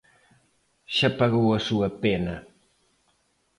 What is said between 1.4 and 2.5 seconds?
a súa pena.